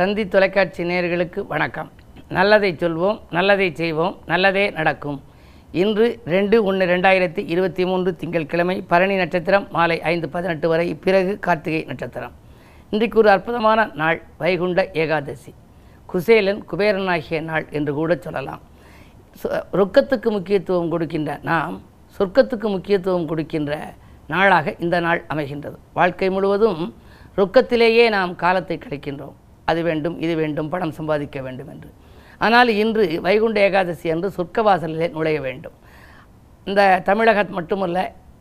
[0.00, 1.88] தந்தி தொலைக்காட்சி நேயர்களுக்கு வணக்கம்.
[2.36, 5.18] நல்லதை சொல்வோம் நல்லதை செய்வோம் நல்லதே நடக்கும்.
[5.82, 11.82] இன்று ரெண்டு ஒன்று ரெண்டாயிரத்தி இருபத்தி மூன்று திங்கட்கிழமை பரணி நட்சத்திரம் மாலை ஐந்து பதினெட்டு வரை பிறகு கார்த்திகை
[11.90, 12.34] நட்சத்திரம்.
[12.92, 15.52] இன்றைக்கு ஒரு அற்புதமான நாள் வைகுண்ட ஏகாதசி.
[16.12, 18.62] குசேலன் குபேரனாகிய நாள் என்று கூட சொல்லலாம்.
[19.80, 21.76] ரொக்கத்துக்கு முக்கியத்துவம் கொடுக்கின்ற நாம்
[22.18, 23.82] சொர்க்கத்துக்கு முக்கியத்துவம் கொடுக்கின்ற
[24.34, 25.78] நாளாக இந்த நாள் அமைகின்றது.
[26.00, 26.82] வாழ்க்கை முழுவதும்
[27.40, 29.36] ரொக்கத்திலேயே நாம் காலத்தை கிடைக்கின்றோம்
[29.70, 31.90] அது வேண்டும் இது வேண்டும் பணம் சம்பாதிக்க வேண்டும் என்று.
[32.44, 35.76] ஆனால் இன்று வைகுண்ட ஏகாதசி அன்று சொர்க்கவாசலிலே நுழைய வேண்டும்.
[36.68, 37.98] இந்த தமிழகம் மட்டுமல்ல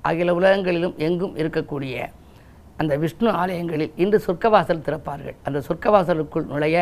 [0.10, 1.96] அகில உலகங்களிலும் எங்கும் இருக்கக்கூடிய
[2.82, 5.38] அந்த விஷ்ணு ஆலயங்களில் இன்று சொர்க்கவாசல் திறப்பார்கள்.
[5.48, 6.78] அந்த சொர்க்கவாசலுக்குள் நுழைய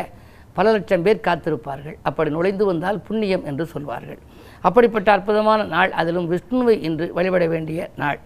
[0.58, 1.96] பல லட்சம் பேர் காத்திருப்பார்கள்.
[2.10, 4.20] அப்படி நுழைந்து வந்தால் புண்ணியம் என்று சொல்வார்கள்.
[4.68, 8.20] அப்படிப்பட்ட அற்புதமான நாள் அதிலும் விஷ்ணுவை இன்று வழிபட வேண்டிய நாள்.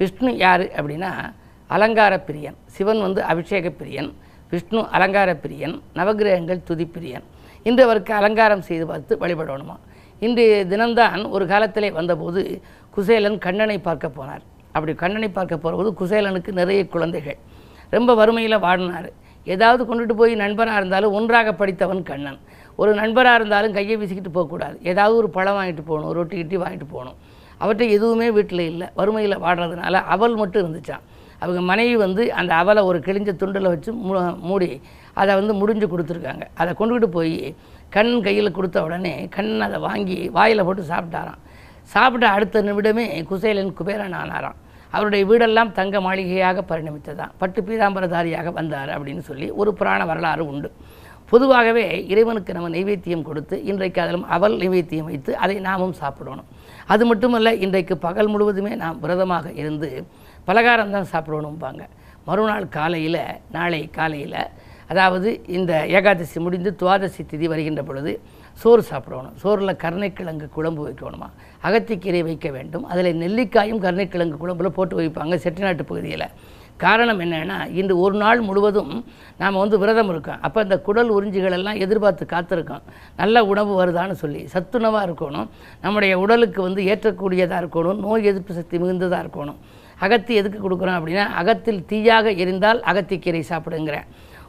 [0.00, 1.12] விஷ்ணு யார் அப்படின்னா
[1.76, 4.10] அலங்கார பிரியன் சிவன் வந்து அபிஷேக பிரியன்
[4.50, 7.26] விஷ்ணு அலங்கார பிரியன் நவகிரகங்கள் துதிப்பிரியன்
[7.68, 9.76] இன்று அவருக்கு அலங்காரம் செய்து பார்த்து வழிபடணுமா?
[10.20, 12.42] இன்றைய தினம்தான் ஒரு காலத்திலே வந்தபோது
[12.94, 14.44] குசேலன் கண்ணனை பார்க்க போனார்.
[14.72, 17.38] அப்படி கண்ணனை பார்க்க போகிறபோது குசேலனுக்கு நிறைய குழந்தைகள்.
[17.90, 19.10] ரொம்ப வறுமையில் வாடினார்.
[19.54, 22.40] ஏதாவது கொண்டுட்டு போய் நண்பராக இருந்தாலும் ஒன்றாக படித்தவன் கண்ணன்.
[22.80, 24.76] ஒரு நண்பராக இருந்தாலும் கையை வீசிக்கிட்டு போகக்கூடாது.
[24.82, 27.16] ஏதாவது ஒரு பழம் வாங்கிட்டு போகணும் ரொட்டி கிட்டி வாங்கிட்டு போகணும்.
[27.60, 28.88] அவர்கிட்ட எதுவுமே வீட்டில் இல்லை.
[28.94, 31.04] வறுமையில் வாடுறதுனால அவள் மட்டும் இருந்துச்சான்
[31.38, 34.80] அவங்க மனைவி வந்து அந்த அவலை ஒரு கிழிஞ்ச துண்டில் வச்சு மூ- மூடி
[35.12, 36.42] அதை வந்து முடிஞ்சு கொடுத்துருக்காங்க.
[36.54, 37.54] அதை கொண்டுக்கிட்டு போய்
[37.88, 41.38] கண் கையில் கொடுத்த உடனே கண் அதை வாங்கி வாயில் போட்டு சாப்பிட்டாராம்.
[41.82, 44.54] சாப்பிட்ட அடுத்த நிமிடமே குசேலன் குபேரன் ஆனாராம்
[44.90, 50.72] அவருடைய வீடெல்லாம் தங்க மாளிகையாக பரிணமித்ததான் பட்டு பீதாம்பரதாரியாக வந்தார் அப்படின்னு சொல்லி ஒரு புராண வரலாறு உண்டு.
[51.28, 56.44] பொதுவாகவே இறைவனுக்கு நம்ம நைவேத்தியம் கொடுத்து இன்றைக்கு அதிலும் அவல் நைவேத்தியம் வைத்து அதை நாமும் சாப்பிடணும்.
[56.86, 60.06] அது மட்டுமல்ல இன்றைக்கு பகல் முழுவதுமே நாம் விரதமாக இருந்து
[60.48, 61.82] பலகாரம் தான் சாப்பிடணும்பாங்க
[62.28, 63.22] மறுநாள் காலையில்
[63.56, 64.40] நாளை காலையில்
[64.92, 68.12] அதாவது இந்த ஏகாதசி முடிந்து துவாதசி திதி வருகின்ற பொழுது
[68.60, 69.34] சோறு சாப்பிடணும்.
[69.42, 71.28] சோறில் கருணைக்கிழங்கு குழம்பு வைக்கணுமா?
[71.66, 72.86] அகத்திக்கீரை வைக்க வேண்டும்.
[72.92, 76.26] அதில் நெல்லிக்காயும் கருணைக்கிழங்கு குழம்புல போட்டு வைப்பாங்க செட்டிநாட்டு பகுதியில்.
[76.84, 79.04] காரணம் என்னென்னா இன்று ஒரு நாள் முழுவதும்
[79.38, 80.40] நாம் வந்து விரதம் இருக்கோம்.
[80.40, 82.84] அப்போ இந்த குடல் உறிஞ்சிகளெல்லாம் எதிர்பார்த்து காத்திருக்கோம்.
[83.16, 85.48] நல்ல உணவு வருதான்னு சொல்லி சத்துணவாக இருக்கணும்.
[85.80, 88.00] நம்முடைய உடலுக்கு வந்து ஏற்றக்கூடியதாக இருக்கணும்.
[88.06, 89.58] நோய் எதிர்ப்பு சக்தி மிகுந்ததாக இருக்கணும்.
[90.00, 94.08] அகத்தி எதுக்கு கொடுக்குறோம் அப்படின்னா அகத்தில் தீயாக எரிந்தால் அகத்திக்கீரை சாப்பிடுங்கிறேன்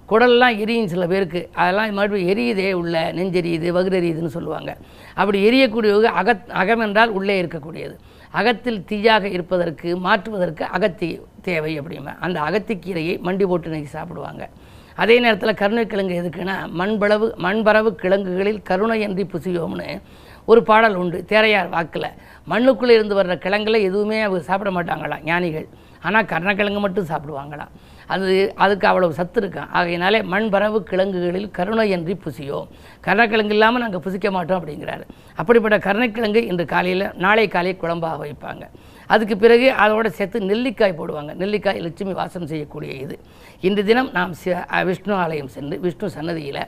[0.09, 1.49] குடல்லாம் எரியும் சில பேருக்கு.
[1.53, 4.77] அதெல்லாம் மறுபடியும் எரியுதே உள்ள நெஞ்செரியுது வகுரெரியுதுன்னு சொல்லுவாங்க.
[5.15, 7.95] அப்படி எரியக்கூடியவங்க அகத் அகம் என்றால் உள்ளே இருக்கக்கூடியது.
[8.31, 11.09] அகத்தில் தீயாக இருப்பதற்கு மாற்றுவதற்கு அகத்தி
[11.49, 14.43] தேவை அப்படிமா அந்த அகத்திக்கீரையை மண்டி போட்டு இன்னைக்கு சாப்பிடுவாங்க.
[15.03, 19.87] அதே நேரத்தில் கருணைக்கிழங்கு எதுக்குன்னா மண்பளவு மண்பரவு கிழங்குகளில் கருணையன்றி புசியோம்னு
[20.51, 21.17] ஒரு பாடல் உண்டு.
[21.31, 22.07] தேரையார் வாக்கில்.
[22.51, 25.67] மண்ணுக்குள்ளே இருந்து வர்ற கிழங்குல எதுவுமே அவங்க சாப்பிட மாட்டாங்களாம் ஞானிகள்.
[26.07, 27.71] ஆனால் கருணக்கிழங்கு மட்டும் சாப்பிடுவாங்களாம்.
[28.13, 28.33] அது
[28.63, 32.69] அதுக்கு அவ்வளவு சத்து இருக்கான் ஆகையினாலே மண் பரவு கிழங்குகளில் கருணையன்றி புசியோம்.
[33.05, 35.05] கருணக்கிழங்கு இல்லாமல் நாங்கள் புசிக்க மாட்டோம் அப்படிங்கிறாரு.
[35.41, 38.65] அப்படிப்பட்ட கருணைக்கிழங்கு இன்று காலையில் நாளை காலை குழம்பாக வைப்பாங்க.
[39.13, 41.31] அதுக்கு பிறகு அதோட சேர்த்து நெல்லிக்காய் போடுவாங்க.
[41.41, 43.15] நெல்லிக்காய் லட்சுமி வாசம் செய்யக்கூடிய இது.
[43.67, 44.35] இன்று தினம் நாம்
[44.89, 46.63] விஷ்ணு ஆலயம் சென்று விஷ்ணு சன்னதியில்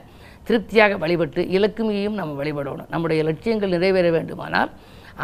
[0.46, 2.88] திருப்தியாக வழிபட்டு இலக்குமியையும் நம்ம வழிபடணும்.
[2.94, 4.72] நம்முடைய லட்சியங்கள் நிறைவேற வேண்டுமானால்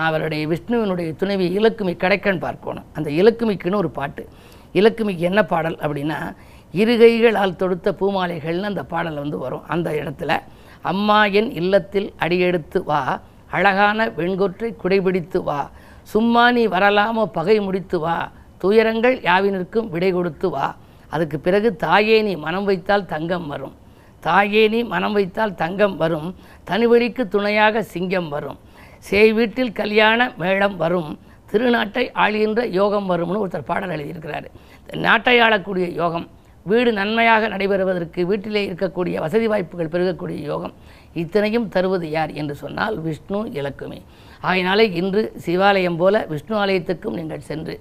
[0.06, 2.86] அவருடைய விஷ்ணுவினுடைய துணைவி இலக்குமி கிடைக்கன்னு பார்க்கணும்.
[2.96, 4.22] அந்த இலக்குமிக்குன்னு ஒரு பாட்டு.
[4.74, 6.34] இலக்குமிக்கு என்ன பாடல் அப்படின்னா
[6.74, 9.64] இருகைகளால் தொடுத்த பூமாலைகள்னு அந்த பாடல் வந்து வரும்.
[9.66, 10.40] அந்த இடத்துல
[10.82, 13.20] அம்மா என் இல்லத்தில் அடியெடுத்து வா
[13.50, 15.70] அழகான வெண்கொற்றை குடைபிடித்து வா
[16.02, 20.76] சும்மா நீ வரலாமோ பகை முடித்து வா துயரங்கள் யாவினிற்கும் விடை கொடுத்து வா
[21.08, 23.74] அதுக்கு பிறகு தாயே நீ மனம் வைத்தால் தங்கம் வரும்.
[24.20, 26.34] தாயே நீ மனம் வைத்தால் தங்கம் வரும்.
[26.64, 28.58] தனிவழிக்கு துணையாக சிங்கம் வரும்.
[28.98, 31.18] சேய் வீட்டில் கல்யாண மேளம் வரும்.
[31.53, 34.48] திருநாட்டை ஆளுகின்ற யோகம் வரும்னு ஒருத்தர் பாடல் எழுதியிருக்கிறார்.
[35.06, 36.26] நாட்டை ஆளக்கூடிய யோகம்
[36.70, 40.75] வீடு நன்மையாக நடைபெறுவதற்கு வீட்டிலே இருக்கக்கூடிய வசதி வாய்ப்புகள் பெருகக்கூடிய யோகம்
[41.22, 44.00] இத்தனையும் தருவது யார் என்று சொன்னால் விஷ்ணு இலக்குமி.
[44.50, 47.77] ஆயினாலே இன்று சிவாலயம் போல விஷ்ணு ஆலயத்துக்கும் நீங்கள் சென்று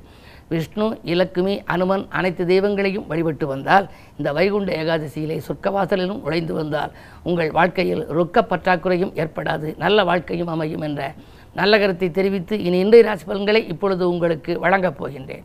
[0.52, 3.88] விஷ்ணு இலக்குமி அனுமன் அனைத்து தெய்வங்களையும் வழிபட்டு வந்தால்
[4.20, 6.94] இந்த வைகுண்ட ஏகாதசியிலே சொர்க்கவாசலிலும் உழைந்து வந்தால்
[7.24, 11.02] உங்கள் வாழ்க்கையில் ரொக்க பற்றாக்குறையும் ஏற்படாது நல்ல வாழ்க்கையும் அமையும் என்ற
[11.58, 15.44] நல்ல கருத்தை தெரிவித்து இனி இன்றைய ராசி பலன்களை இப்பொழுது உங்களுக்கு வழங்கப் போகின்றேன்.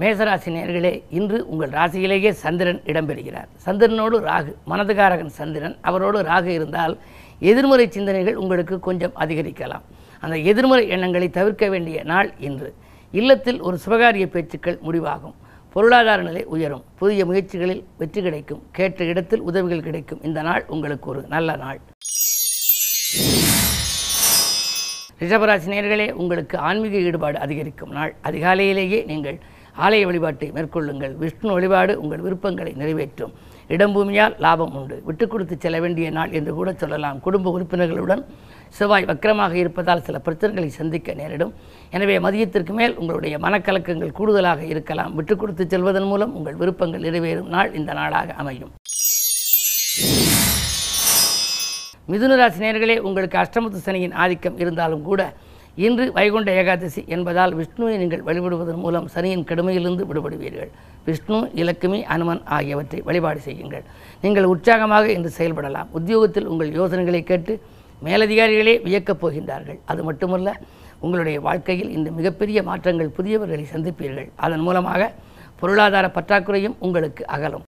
[0.00, 3.48] மேசராசி நேர்களே இன்று உங்கள் ராசியிலேயே சந்திரன் இடம்பெறுகிறார்.
[3.66, 5.76] சந்திரனோடு ராகு மனதுகாரகன் சந்திரன்.
[5.80, 6.98] அவரோடு ராகு இருந்தால்
[7.38, 9.84] எதிர்மறை சிந்தனைகள் உங்களுக்கு கொஞ்சம் அதிகரிக்கலாம்.
[10.20, 12.74] அந்த எதிர்மறை எண்ணங்களை தவிர்க்க வேண்டிய நாள் இன்று.
[13.10, 15.34] இல்லத்தில் ஒரு சுபகாரிய பேச்சுக்கள் முடிவாகும்.
[15.70, 16.84] பொருளாதார நிலை உயரும்.
[16.98, 18.62] புதிய முயற்சிகளில் வெற்றி கிடைக்கும்.
[18.72, 20.22] கேட்ட இடத்தில் உதவிகள் கிடைக்கும்.
[20.22, 21.80] இந்த நாள் உங்களுக்கு ஒரு நல்ல நாள்.
[25.22, 28.12] ரிஷபராசி நேர்களே உங்களுக்கு ஆன்மீக ஈடுபாடு அதிகரிக்கும் நாள்.
[28.28, 29.38] அதிகாலையிலேயே நீங்கள்
[29.84, 31.14] ஆலய வழிபாட்டை மேற்கொள்ளுங்கள்.
[31.22, 33.32] விஷ்ணு வழிபாடு உங்கள் விருப்பங்களை நிறைவேற்றும்.
[33.74, 34.96] இடம்பூமியால் லாபம் உண்டு.
[35.08, 37.20] விட்டு கொடுத்து செல்ல வேண்டிய நாள் என்று கூட சொல்லலாம்.
[37.26, 38.22] குடும்ப உறுப்பினர்களுடன்
[38.78, 41.54] செவ்வாய் வக்கரமாக இருப்பதால் சில பிரச்சனைகளை சந்திக்க நேரிடும்.
[41.96, 45.14] எனவே மதியத்திற்கு மேல் உங்களுடைய மனக்கலக்கங்கள் கூடுதலாக இருக்கலாம்.
[45.20, 48.74] விட்டு கொடுத்து செல்வதன் மூலம் உங்கள் விருப்பங்கள் நிறைவேறும் நாள் இந்த நாளாக அமையும்.
[52.10, 55.20] மிதுனராசி நேர்களே உங்களுக்கு அஷ்டமத்து சனியின் ஆதிக்கம் இருந்தாலும் கூட
[55.84, 60.70] இன்று வைகுண்ட ஏகாதசி என்பதால் விஷ்ணுவை நீங்கள் வழிபடுவதன் மூலம் சனியின் கடுமையிலிருந்து விடுபடுவீர்கள்.
[61.06, 63.84] விஷ்ணு இலக்குமி அனுமன் ஆகியவற்றை வழிபாடு செய்யுங்கள்.
[64.24, 65.88] நீங்கள் உற்சாகமாக இன்று செயல்படலாம்.
[65.98, 67.54] உத்தியோகத்தில் உங்கள் யோசனைகளை கேட்டு
[68.06, 69.78] மேலதிகாரிகளே வியக்கப் போகின்றார்கள்.
[69.92, 70.54] அது மட்டுமல்ல
[71.04, 74.28] உங்களுடைய வாழ்க்கையில் இந்த மிகப்பெரிய மாற்றங்கள் புதியவர்களை சந்திப்பீர்கள்.
[74.36, 75.12] அதன் மூலமாக
[75.60, 77.66] பொருளாதார பற்றாக்குறையும் உங்களுக்கு அகலும்.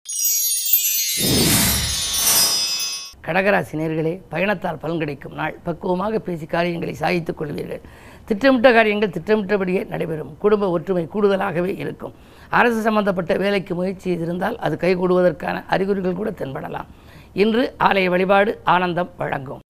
[3.27, 5.55] கடகராசி நேர்களே பயணத்தால் பலன் கிடைக்கும் நாள்.
[5.67, 7.83] பக்குவமாக பேசி காரியங்களை சாதித்துக் கொள்வீர்கள்.
[8.29, 10.31] திட்டமிட்ட காரியங்கள் திட்டமிட்டபடியே நடைபெறும்.
[10.39, 12.15] குடும்ப ஒற்றுமை கூடுதலாகவே இருக்கும்.
[12.59, 16.89] அரசு சம்பந்தப்பட்ட வேலைக்கு முயற்சி இருந்தால் அது கைகூடுவதற்கான அறிகுறிகள் கூட தென்படலாம்.
[17.33, 19.63] இன்று ஆலய வழிபாடு ஆனந்தம் வழங்கும்.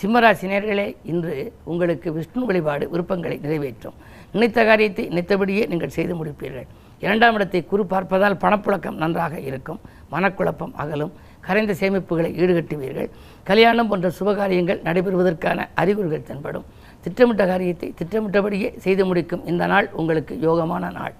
[0.00, 3.94] சிம்மராசி நேர்களே இன்று உங்களுக்கு விஷ்ணு வழிபாடு விருப்பங்களை நிறைவேற்றும்.
[4.32, 6.68] நினைத்த காரியத்தை நினைத்தபடியே நீங்கள் செய்து முடிப்பீர்கள்.
[7.04, 9.80] இரண்டாம் இடத்தை குறு பார்ப்பதால் பணப்புழக்கம் நன்றாக இருக்கும்.
[10.12, 11.12] மனக்குழப்பம் அகலும்.
[11.46, 13.08] கரைந்த சேமிப்புகளை ஈடுகட்டுவீர்கள்.
[13.48, 16.66] கல்யாணம் போன்ற சுபகாரியங்கள் நடைபெறுவதற்கான அறிகுறிகள் தென்படும்.
[17.04, 21.14] திட்டமிட்ட காரியத்தை திட்டமிட்டபடியே செய்து முடிக்கும் இந்த நாள் உங்களுக்கு யோகமான நாள்.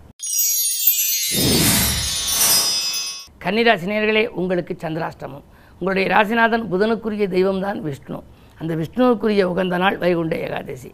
[3.44, 5.44] கன்னிராசினியர்களே உங்களுக்கு சந்திராஷ்டமம்.
[5.78, 8.18] உங்களுடைய ராசிநாதன் புதனுக்குரிய தெய்வம்தான் விஷ்ணு.
[8.60, 10.90] அந்த விஷ்ணுவுக்குரிய உகந்த நாள் வைகுண்ட ஏகாதசி.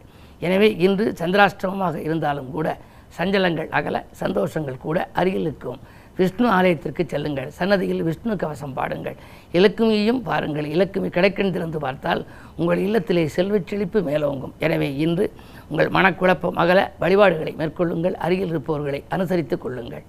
[0.47, 2.69] எனவே இன்று சந்திராஷ்டமமாக இருந்தாலும் கூட
[3.17, 5.81] சஞ்சலங்கள் அகல சந்தோஷங்கள் கூட அருகில் இருக்கும்.
[6.19, 7.51] விஷ்ணு ஆலயத்திற்கு செல்லுங்கள்.
[7.59, 9.17] சன்னதியில் விஷ்ணு கவசம் பாடுங்கள்.
[9.59, 10.67] இலக்குமியையும் பாருங்கள்.
[10.75, 12.23] இலக்குமி கிடைக்கின்றிருந்து பார்த்தால்
[12.61, 14.53] உங்கள் இல்லத்திலே செல்வச் செழிப்பு மேலோங்கும்.
[14.67, 15.27] எனவே இன்று
[15.71, 18.17] உங்கள் மனக்குழப்பம் அகல வழிபாடுகளை மேற்கொள்ளுங்கள்.
[18.27, 20.05] அருகில் இருப்பவர்களை அனுசரித்துக் கொள்ளுங்கள்.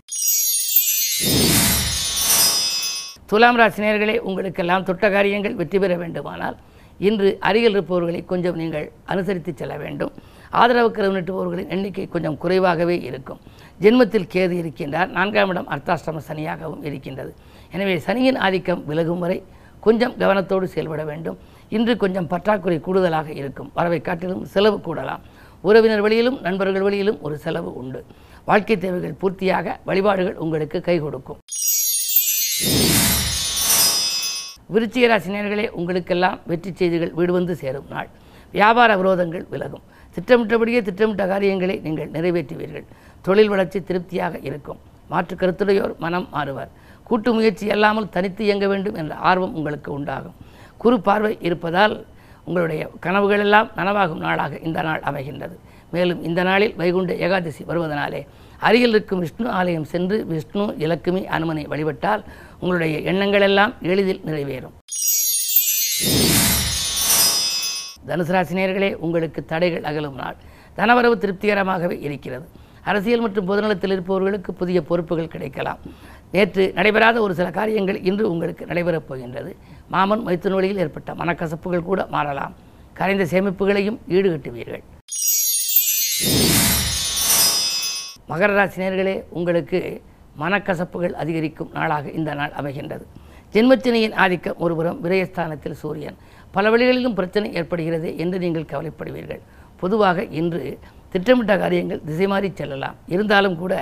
[3.32, 6.58] துலாம் ராசினியர்களே உங்களுக்கெல்லாம் தொட்ட காரியங்கள் வெற்றி பெற வேண்டுமானால்
[7.08, 10.12] இன்று அருகில் இருப்பவர்களை கொஞ்சம் நீங்கள் அனுசரித்து செல்ல வேண்டும்.
[10.62, 13.40] ஆதரவு கருவு நீட்டுபவர்களின் எண்ணிக்கை கொஞ்சம் குறைவாகவே இருக்கும்.
[13.84, 15.10] ஜென்மத்தில் கேது இருக்கின்றார்.
[15.18, 17.32] நான்காம் இடம் அர்த்தாஷ்டம சனியாகவும் இருக்கின்றது.
[17.76, 19.38] எனவே சனியின் ஆதிக்கம் விலகும் வரை
[19.86, 21.38] கொஞ்சம் கவனத்தோடு செயல்பட வேண்டும்.
[21.78, 23.72] இன்று கொஞ்சம் பற்றாக்குறை கூடுதலாக இருக்கும்.
[23.78, 25.24] வரவை காட்டிலும் செலவு கூடலாம்.
[25.70, 28.00] உறவினர் வழியிலும் நண்பர்கள் வழியிலும் ஒரு செலவு உண்டு.
[28.50, 31.40] வாழ்க்கை தேவைகள் பூர்த்தியாக வழிபாடுகள் உங்களுக்கு கை கொடுக்கும்.
[34.74, 38.10] விருச்சிகராசினியர்களே உங்களுக்கெல்லாம் வெற்றி செய்திகள் வீடு வந்து சேரும் நாள்.
[38.56, 39.84] வியாபார விரோதங்கள் விலகும்.
[40.16, 42.86] திட்டமிட்டபடியே திட்டமிட்ட காரியங்களை நீங்கள் நிறைவேற்றுவீர்கள்.
[43.28, 44.80] தொழில் வளர்ச்சி திருப்தியாக இருக்கும்.
[45.12, 46.72] மாற்று கருத்துடையோர் மனம் மாறுவார்.
[47.08, 50.36] கூட்டு முயற்சி அல்லாமல் தனித்து இயங்க வேண்டும் என்ற ஆர்வம் உங்களுக்கு உண்டாகும்.
[50.82, 51.96] குறு பார்வை இருப்பதால்
[52.48, 55.56] உங்களுடைய கனவுகளெல்லாம் நனவாகும் நாளாக இந்த நாள் அமைகின்றது.
[55.96, 58.22] மேலும் இந்த நாளில் வைகுண்ட ஏகாதசி வருவதனாலே
[58.68, 62.24] அருகில் இருக்கும் விஷ்ணு ஆலயம் சென்று விஷ்ணு இலக்குமி அனுமனை வழிபட்டால்
[62.62, 64.76] உங்களுடைய எண்ணங்கள் எல்லாம் எளிதில் நிறைவேறும்.
[68.08, 70.36] தனுசு ராசினியர்களே உங்களுக்கு தடைகள் அகலும் நாள்.
[70.78, 72.48] தனவரவு திருப்திகரமாகவே இருக்கிறது.
[72.84, 75.78] அரசியல் மற்றும் பொதுநலத்தில் இருப்பவர்களுக்கு புதிய பொறுப்புகள் கிடைக்கலாம்.
[76.32, 79.56] நேற்று நடைபெறாத ஒரு சில காரியங்கள் இன்று உங்களுக்கு நடைபெறப் போகின்றது.
[79.88, 82.56] மாமன் மைத்துன வழியில் ஏற்பட்ட மனக்கசப்புகள் கூட மாறலாம்.
[82.94, 84.84] கரைந்த சேமிப்புகளையும் ஈடுகட்டுவீர்கள்.
[88.30, 90.02] மகர ராசினியர்களே உங்களுக்கு
[90.40, 93.06] மனக்கசப்புகள் அதிகரிக்கும் நாளாக இந்த நாள் அமைகின்றது.
[93.54, 96.16] ஜென்மத்தினையின் ஆதிக்கம் ஒருபுறம் விரயஸ்தானத்தில் சூரியன்.
[96.56, 99.42] பல வழிகளிலும் பிரச்சனை ஏற்படுகிறது என்று நீங்கள் கவலைப்படுவீர்கள்.
[99.82, 100.62] பொதுவாக இன்று
[101.14, 102.98] திட்டமிட்ட காரியங்கள் திசை மாறி செல்லலாம்.
[103.14, 103.74] இருந்தாலும் கூட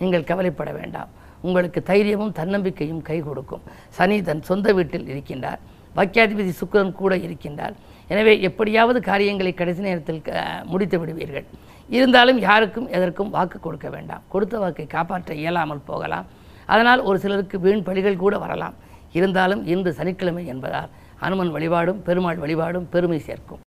[0.00, 1.10] நீங்கள் கவலைப்பட வேண்டாம்.
[1.48, 3.64] உங்களுக்கு தைரியமும் தன்னம்பிக்கையும் கை கொடுக்கும்.
[3.96, 5.60] சனி தன் சொந்த வீட்டில் இருக்கின்றார்.
[5.96, 7.74] வாக்கியாதிபதி சுக்கரன் கூட இருக்கின்றார்.
[8.12, 10.22] எனவே எப்படியாவது காரியங்களை கடைசி நேரத்தில்
[10.72, 11.46] முடித்து விடுவீர்கள்.
[11.98, 14.22] இருந்தாலும் யாருக்கும் எதற்கும் வாக்கு கொடுக்க வேண்டாம்.
[14.32, 16.26] கொடுத்த வாக்கை காப்பாற்ற இயலாமல் போகலாம்.
[16.72, 18.76] அதனால் ஒரு சிலருக்கு வீண் பழிகள் கூட வரலாம்.
[19.18, 20.92] இருந்தாலும் இன்று சனிக்கிழமை என்பதால்
[21.26, 23.60] அனுமன் வழிபாடும் பெருமாள் வழிபாடும் பெருமை சேர்க்கும்.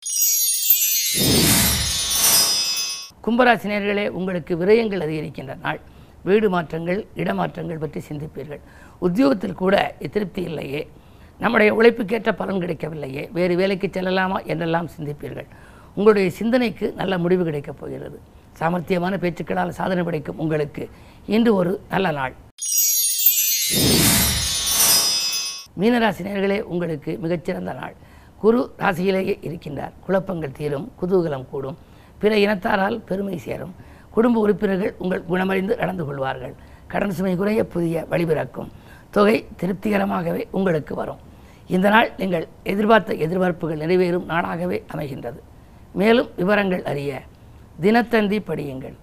[3.26, 5.80] கும்பராசினியர்களே உங்களுக்கு விரயங்கள் அதிகரிக்கின்ற நாள்.
[6.24, 8.62] வீடு மாற்றங்கள் இடமாற்றங்கள் பற்றி சிந்திப்பீர்கள்.
[9.00, 9.76] உத்தியோகத்தில் கூட
[10.14, 10.82] திருப்தி இல்லையே.
[11.40, 13.24] நம்முடைய உழைப்புக்கேற்ற பலன் கிடைக்கவில்லையே.
[13.38, 15.50] வேறு வேலைக்கு செல்லலாமா என்றெல்லாம் சிந்திப்பீர்கள்.
[15.96, 18.18] உங்களுடைய சிந்தனைக்கு நல்ல முடிவு கிடைக்கப் போகிறது.
[18.60, 20.86] சாமர்த்தியமான பேச்சுக்களால் சாதனை படைக்கும் உங்களுக்கு
[21.26, 22.36] இன்று ஒரு நல்ல நாள்.
[25.80, 27.94] மீனராசினியர்களே உங்களுக்கு மிகச்சிறந்த நாள்.
[28.40, 29.92] குரு ராசியிலேயே இருக்கின்றார்.
[30.06, 31.78] குழப்பங்கள் தீரும் குதூகலம் கூடும்.
[32.18, 33.76] பிற இனத்தாரால் பெருமை சேரும்.
[34.12, 36.54] குடும்ப உறுப்பினர்கள் உங்கள் குணமறிந்து நடந்து கொள்வார்கள்.
[36.88, 38.70] கடன் சுமை குறைய புதிய வழிபிறக்கும்
[39.12, 41.18] தொகை திருப்திகரமாகவே உங்களுக்கு வரும்.
[41.68, 45.40] இந்த நாள் நீங்கள் எதிர்பார்த்த எதிர்பார்ப்புகள் நிறைவேறும் நாளாகவே அமைகின்றது.
[45.92, 47.22] மேலும் விவரங்கள் அறிய
[47.82, 48.96] தினத்தந்தி படியுங்கள்.